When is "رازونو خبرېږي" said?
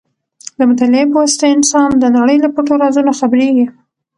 2.83-3.65